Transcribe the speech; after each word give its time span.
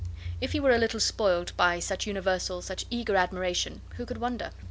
If 0.41 0.53
he 0.53 0.59
were 0.59 0.71
a 0.71 0.79
little 0.79 0.99
spoilt 0.99 1.55
by 1.55 1.77
such 1.79 2.07
universal, 2.07 2.63
such 2.63 2.87
eager 2.89 3.15
admiration, 3.15 3.81
who 3.97 4.05
could 4.07 4.17
wonder? 4.17 4.49